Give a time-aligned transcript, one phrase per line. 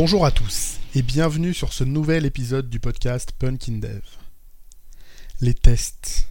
[0.00, 4.02] Bonjour à tous et bienvenue sur ce nouvel épisode du podcast Punkin Dev.
[5.40, 6.28] Les tests.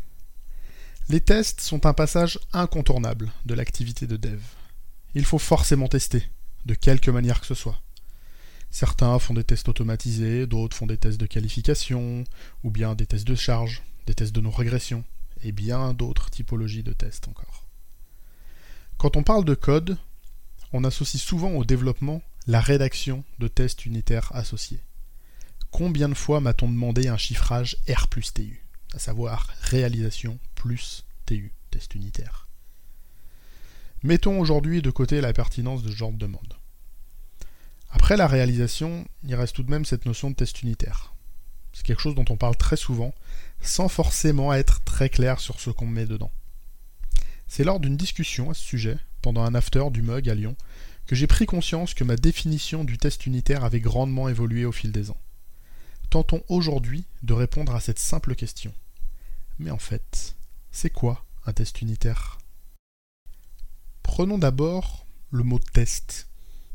[1.09, 4.39] Les tests sont un passage incontournable de l'activité de dev.
[5.15, 6.23] Il faut forcément tester,
[6.65, 7.81] de quelque manière que ce soit.
[8.69, 12.23] Certains font des tests automatisés, d'autres font des tests de qualification,
[12.63, 15.03] ou bien des tests de charge, des tests de non-régression,
[15.43, 17.67] et bien d'autres typologies de tests encore.
[18.97, 19.97] Quand on parle de code,
[20.71, 24.79] on associe souvent au développement la rédaction de tests unitaires associés.
[25.69, 31.51] Combien de fois m'a-t-on demandé un chiffrage R plus TU, à savoir réalisation plus TU,
[31.71, 32.47] test unitaire?
[34.01, 36.53] Mettons aujourd'hui de côté la pertinence de ce genre de demande.
[37.89, 41.13] Après la réalisation, il reste tout de même cette notion de test unitaire.
[41.73, 43.13] C'est quelque chose dont on parle très souvent,
[43.61, 46.31] sans forcément être très clair sur ce qu'on met dedans.
[47.47, 50.55] C'est lors d'une discussion à ce sujet, pendant un after du MUG à Lyon,
[51.07, 54.91] que j'ai pris conscience que ma définition du test unitaire avait grandement évolué au fil
[54.91, 55.21] des ans.
[56.09, 58.73] Tentons aujourd'hui de répondre à cette simple question.
[59.57, 60.35] Mais en fait,
[60.69, 62.37] c'est quoi un test unitaire?
[64.03, 66.27] Prenons d'abord le mot test.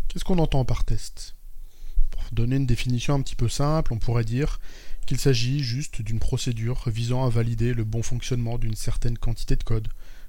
[0.08, 1.36] Qu'est-ce qu'on entend par test
[2.10, 4.60] Pour donner une définition un petit peu simple, on pourrait dire
[5.06, 9.64] qu'il s'agit juste d'une procédure visant à valider le bon fonctionnement d'une certaine quantité de
[9.64, 9.88] code,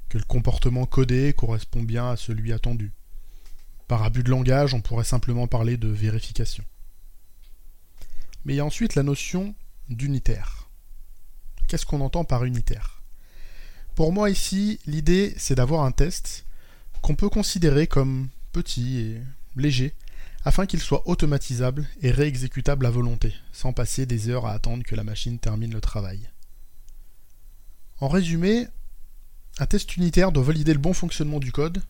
[0.09, 2.91] que le comportement codé correspond bien à celui attendu.
[3.93, 6.63] Par abus de langage, on pourrait simplement parler de vérification.
[8.43, 9.53] Mais il y a ensuite la notion
[9.87, 10.67] d'unitaire.
[11.67, 13.03] Qu'est-ce qu'on entend par unitaire?
[13.93, 16.47] Pour moi ici, l'idée c'est d'avoir un test
[17.03, 19.21] qu'on peut considérer comme petit et
[19.55, 19.93] léger,
[20.43, 24.95] afin qu'il soit automatisable et réexécutable à volonté, sans passer des heures à attendre que
[24.95, 26.31] la machine termine le travail.
[27.99, 28.65] En résumé,
[29.59, 31.83] un test unitaire doit valider le bon fonctionnement du code,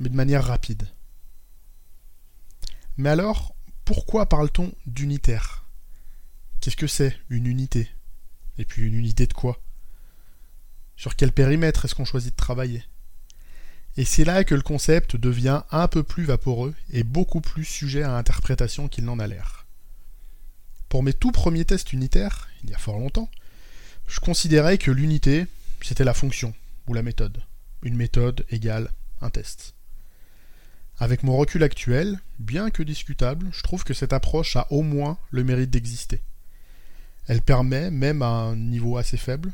[0.00, 0.88] mais de manière rapide.
[2.96, 5.64] Mais alors, pourquoi parle-t-on d'unitaire?
[6.60, 7.88] Qu'est-ce que c'est une unité?
[8.56, 9.60] Et puis une unité de quoi?
[10.96, 12.84] Sur quel périmètre est-ce qu'on choisit de travailler?
[13.96, 18.02] Et c'est là que le concept devient un peu plus vaporeux et beaucoup plus sujet
[18.02, 19.66] à interprétation qu'il n'en a l'air.
[20.88, 23.30] Pour mes tout premiers tests unitaires, il y a fort longtemps,
[24.06, 25.46] je considérais que l'unité,
[25.80, 26.54] c'était la fonction
[26.86, 27.42] ou la méthode.
[27.82, 29.74] Une méthode égale un test.
[30.98, 35.18] Avec mon recul actuel, bien que discutable, je trouve que cette approche a au moins
[35.30, 36.22] le mérite d'exister.
[37.26, 39.52] Elle permet, même à un niveau assez faible,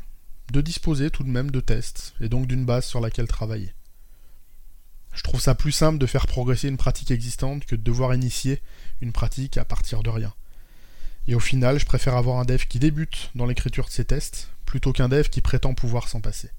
[0.51, 3.73] de disposer tout de même de tests, et donc d'une base sur laquelle travailler.
[5.13, 8.61] Je trouve ça plus simple de faire progresser une pratique existante que de devoir initier
[9.01, 10.33] une pratique à partir de rien.
[11.27, 14.49] Et au final, je préfère avoir un dev qui débute dans l'écriture de ses tests,
[14.65, 16.49] plutôt qu'un dev qui prétend pouvoir s'en passer.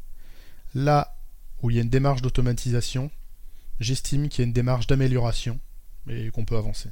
[0.74, 1.16] Là
[1.62, 3.10] où il y a une démarche d'automatisation,
[3.82, 5.60] j'estime qu'il y a une démarche d'amélioration
[6.08, 6.90] et qu'on peut avancer.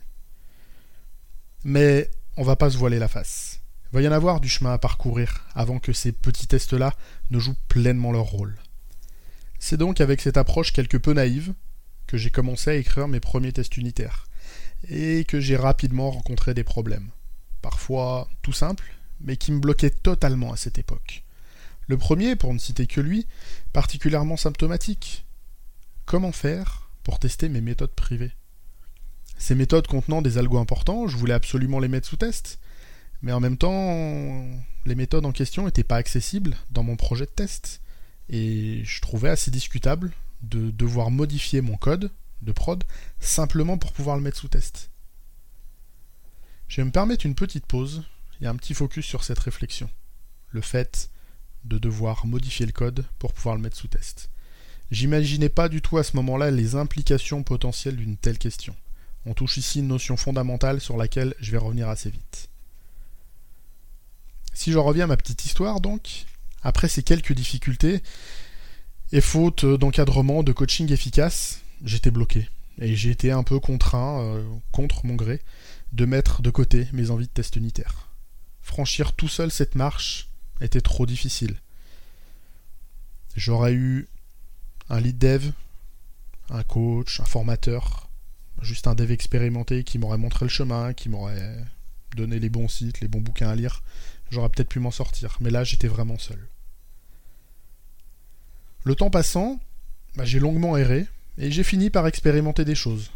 [1.65, 3.61] Mais on va pas se voiler la face.
[3.93, 6.95] Il va y en avoir du chemin à parcourir avant que ces petits tests-là
[7.31, 8.57] ne jouent pleinement leur rôle.
[9.59, 11.55] C'est donc avec cette approche quelque peu naïve
[12.07, 14.27] que j'ai commencé à écrire mes premiers tests unitaires
[14.89, 17.11] et que j'ai rapidement rencontré des problèmes.
[17.63, 21.25] Parfois tout simples, mais qui me bloquaient totalement à cette époque.
[21.87, 23.27] Le premier, pour ne citer que lui,
[23.73, 25.27] particulièrement symptomatique,
[26.11, 28.33] comment faire pour tester mes méthodes privées
[29.39, 32.59] Ces méthodes contenant des algos importants, je voulais absolument les mettre sous test,
[33.23, 34.45] mais en même temps,
[34.87, 37.81] les méthodes en question n'étaient pas accessibles dans mon projet de test,
[38.29, 40.11] et je trouvais assez discutable
[40.43, 42.11] de devoir modifier mon code
[42.43, 42.83] de prod
[43.21, 44.91] simplement pour pouvoir le mettre sous test.
[46.67, 48.03] Je vais me permettre une petite pause
[48.41, 49.89] et un petit focus sur cette réflexion.
[50.51, 51.09] Le fait
[51.63, 54.29] de devoir modifier le code pour pouvoir le mettre sous test.
[54.91, 58.75] J'imaginais pas du tout à ce moment-là les implications potentielles d'une telle question.
[59.27, 62.49] On touche ici une notion fondamentale sur laquelle je vais revenir assez vite.
[64.53, 66.25] Si je reviens à ma petite histoire donc,
[66.63, 68.03] après ces quelques difficultés,
[69.13, 72.49] et faute d'encadrement, de coaching efficace, j'étais bloqué.
[72.79, 74.43] Et j'ai été un peu contraint, euh,
[74.73, 75.43] contre mon gré,
[75.93, 78.09] de mettre de côté mes envies de test unitaire.
[78.63, 80.29] Franchir tout seul cette marche
[80.61, 81.57] était trop difficile.
[83.37, 84.09] J'aurais eu
[84.91, 85.53] un lead dev,
[86.51, 88.09] un coach, un formateur,
[88.61, 91.65] juste un dev expérimenté qui m'aurait montré le chemin, qui m'aurait
[92.17, 93.83] donné les bons sites, les bons bouquins à lire,
[94.31, 95.39] j'aurais peut-être pu m'en sortir.
[95.41, 96.45] Mais là, j'étais vraiment seul.
[98.85, 99.61] Le temps passant,
[100.17, 101.07] bah, j'ai longuement erré
[101.39, 103.11] et j'ai fini par expérimenter des choses.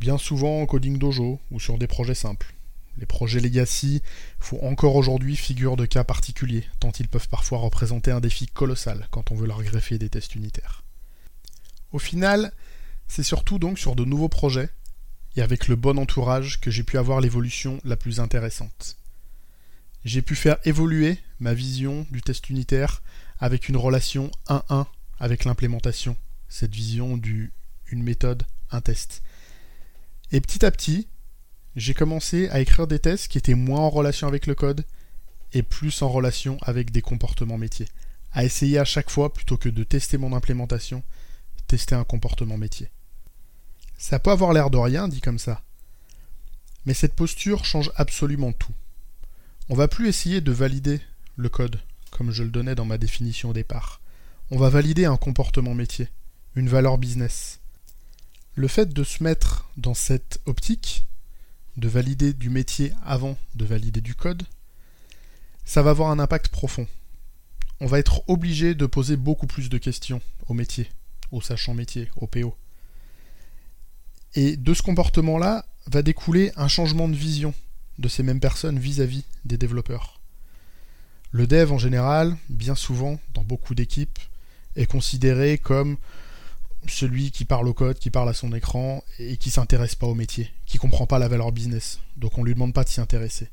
[0.00, 2.54] Bien souvent en coding dojo ou sur des projets simples.
[2.98, 4.02] Les projets legacy
[4.40, 9.06] font encore aujourd'hui figure de cas particuliers, tant ils peuvent parfois représenter un défi colossal
[9.10, 10.82] quand on veut leur greffer des tests unitaires.
[11.92, 12.52] Au final,
[13.06, 14.70] c'est surtout donc sur de nouveaux projets,
[15.36, 18.96] et avec le bon entourage que j'ai pu avoir l'évolution la plus intéressante.
[20.04, 23.02] J'ai pu faire évoluer ma vision du test unitaire
[23.38, 24.86] avec une relation 1-1
[25.20, 26.16] avec l'implémentation,
[26.48, 27.52] cette vision du
[27.86, 29.22] une méthode, un test.
[30.30, 31.08] Et petit à petit,
[31.76, 34.84] j'ai commencé à écrire des tests qui étaient moins en relation avec le code
[35.52, 37.88] et plus en relation avec des comportements métiers.
[38.32, 41.02] À essayer à chaque fois, plutôt que de tester mon implémentation,
[41.66, 42.90] tester un comportement métier.
[43.96, 45.62] Ça peut avoir l'air de rien dit comme ça.
[46.86, 48.72] Mais cette posture change absolument tout.
[49.68, 51.00] On va plus essayer de valider
[51.36, 51.80] le code,
[52.10, 54.00] comme je le donnais dans ma définition au départ.
[54.50, 56.08] On va valider un comportement métier,
[56.54, 57.60] une valeur business.
[58.54, 61.07] Le fait de se mettre dans cette optique,
[61.78, 64.42] de valider du métier avant de valider du code,
[65.64, 66.86] ça va avoir un impact profond.
[67.80, 70.90] On va être obligé de poser beaucoup plus de questions au métier,
[71.30, 72.56] au sachant métier, au PO.
[74.34, 77.54] Et de ce comportement-là va découler un changement de vision
[77.98, 80.20] de ces mêmes personnes vis-à-vis des développeurs.
[81.30, 84.18] Le dev en général, bien souvent, dans beaucoup d'équipes,
[84.76, 85.96] est considéré comme
[86.88, 90.14] celui qui parle au code, qui parle à son écran et qui s'intéresse pas au
[90.14, 91.98] métier, qui comprend pas la valeur business.
[92.16, 93.48] Donc on lui demande pas de s'y intéresser.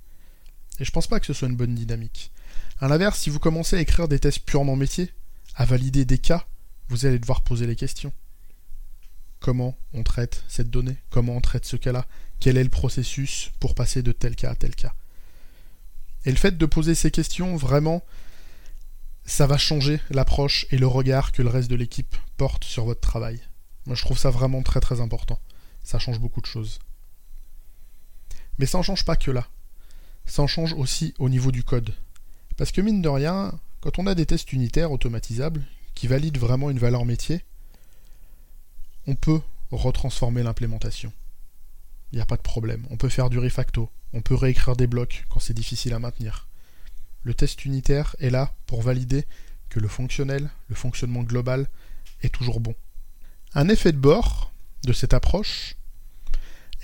[0.79, 2.31] Et je pense pas que ce soit une bonne dynamique.
[2.79, 5.11] À l'inverse, si vous commencez à écrire des tests purement métier,
[5.55, 6.45] à valider des cas,
[6.89, 8.11] vous allez devoir poser les questions.
[9.39, 10.97] Comment on traite cette donnée?
[11.09, 12.05] Comment on traite ce cas-là?
[12.41, 14.93] Quel est le processus pour passer de tel cas à tel cas?
[16.25, 18.03] Et le fait de poser ces questions, vraiment,
[19.25, 23.01] ça va changer l'approche et le regard que le reste de l'équipe porte sur votre
[23.01, 23.39] travail.
[23.85, 25.39] Moi, je trouve ça vraiment très très important.
[25.83, 26.79] Ça change beaucoup de choses.
[28.57, 29.47] Mais ça n'en change pas que là.
[30.25, 31.93] Ça en change aussi au niveau du code.
[32.57, 35.63] Parce que mine de rien, quand on a des tests unitaires automatisables
[35.93, 37.43] qui valident vraiment une valeur métier,
[39.07, 39.41] on peut
[39.71, 41.11] retransformer l'implémentation.
[42.11, 42.85] Il n'y a pas de problème.
[42.89, 43.89] On peut faire du refacto.
[44.13, 46.47] On peut réécrire des blocs quand c'est difficile à maintenir.
[47.23, 49.25] Le test unitaire est là pour valider
[49.69, 51.67] que le fonctionnel, le fonctionnement global,
[52.21, 52.75] est toujours bon.
[53.53, 54.51] Un effet de bord
[54.83, 55.75] de cette approche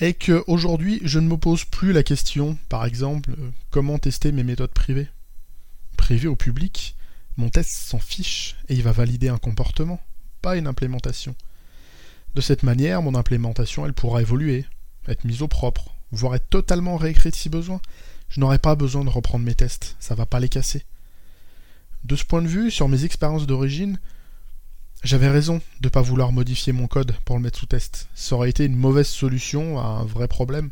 [0.01, 4.31] est que aujourd'hui, je ne me pose plus la question, par exemple, euh, comment tester
[4.31, 5.07] mes méthodes privées.
[5.95, 6.95] Privées au public,
[7.38, 10.01] mon test s'en fiche et il va valider un comportement,
[10.42, 11.36] pas une implémentation.
[12.36, 14.65] De cette manière, mon implémentation, elle pourra évoluer,
[15.07, 17.81] être mise au propre, voire être totalement réécrite si besoin,
[18.30, 20.86] je n'aurai pas besoin de reprendre mes tests, ça va pas les casser.
[22.03, 24.00] De ce point de vue, sur mes expériences d'origine,
[25.03, 28.07] j'avais raison de ne pas vouloir modifier mon code pour le mettre sous test.
[28.13, 30.69] Ça aurait été une mauvaise solution à un vrai problème.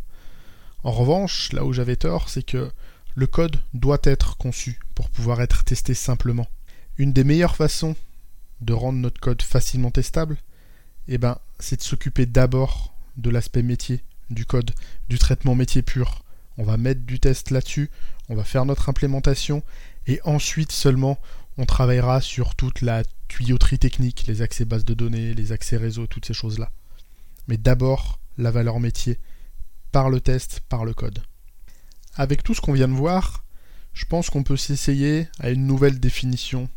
[0.83, 2.71] En revanche, là où j'avais tort, c'est que
[3.15, 6.47] le code doit être conçu pour pouvoir être testé simplement.
[6.97, 7.95] Une des meilleures façons
[8.61, 10.37] de rendre notre code facilement testable,
[11.07, 14.71] eh ben, c'est de s'occuper d'abord de l'aspect métier du code,
[15.09, 16.23] du traitement métier pur,
[16.57, 17.89] on va mettre du test là-dessus,
[18.27, 19.63] on va faire notre implémentation,
[20.07, 21.17] et ensuite seulement
[21.59, 26.07] on travaillera sur toute la tuyauterie technique, les accès bases de données, les accès réseau,
[26.07, 26.71] toutes ces choses-là.
[27.49, 29.19] Mais d'abord, la valeur métier,
[29.91, 31.21] par le test, par le code.
[32.15, 33.43] Avec tout ce qu'on vient de voir,
[33.91, 36.69] je pense qu'on peut s'essayer à une nouvelle définition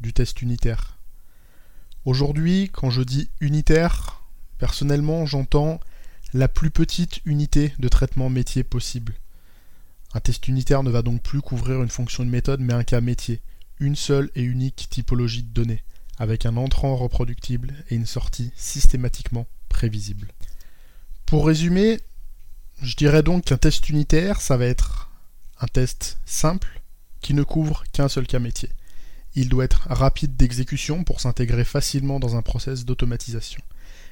[0.00, 0.96] du test unitaire.
[2.06, 4.22] Aujourd'hui, quand je dis unitaire,
[4.56, 5.78] personnellement, j'entends
[6.32, 9.12] la plus petite unité de traitement métier possible.
[10.14, 13.02] Un test unitaire ne va donc plus couvrir une fonction de méthode mais un cas
[13.02, 13.42] métier,
[13.82, 15.82] une seule et unique typologie de données,
[16.16, 20.28] avec un entrant reproductible et une sortie systématiquement prévisible.
[21.26, 21.98] Pour résumer,
[22.80, 25.10] je dirais donc qu'un test unitaire, ça va être
[25.60, 26.80] un test simple
[27.20, 28.70] qui ne couvre qu'un seul cas métier.
[29.34, 33.62] Il doit être rapide d'exécution pour s'intégrer facilement dans un process d'automatisation.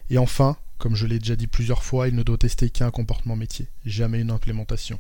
[0.09, 3.37] Et enfin, comme je l'ai déjà dit plusieurs fois, il ne doit tester qu'un comportement
[3.37, 4.99] métier, jamais une implémentation.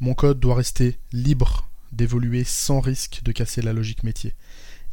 [0.00, 4.34] Mon code doit rester libre d'évoluer sans risque de casser la logique métier.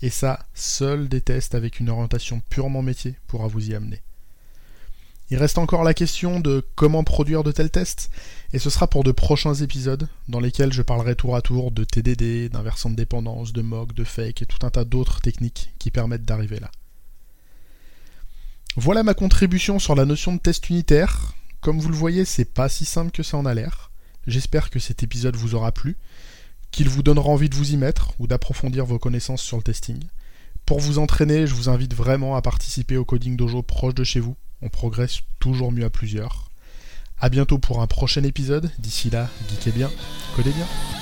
[0.01, 4.01] Et ça, seuls des tests avec une orientation purement métier pourra vous y amener.
[5.31, 8.09] Il reste encore la question de comment produire de tels tests,
[8.51, 11.83] et ce sera pour de prochains épisodes dans lesquels je parlerai tour à tour de
[11.83, 15.91] TDD, d'inversion de dépendance, de mock, de fake et tout un tas d'autres techniques qui
[15.91, 16.71] permettent d'arriver là.
[18.75, 21.35] Voilà ma contribution sur la notion de test unitaire.
[21.61, 23.91] Comme vous le voyez, c'est pas si simple que ça en a l'air.
[24.25, 25.97] J'espère que cet épisode vous aura plu,
[26.71, 29.99] qu'il vous donnera envie de vous y mettre ou d'approfondir vos connaissances sur le testing.
[30.65, 34.19] Pour vous entraîner, je vous invite vraiment à participer au Coding Dojo proche de chez
[34.19, 34.35] vous.
[34.61, 36.51] On progresse toujours mieux à plusieurs.
[37.19, 38.71] A bientôt pour un prochain épisode.
[38.79, 39.89] D'ici là, geekez bien,
[40.35, 40.98] codez bien.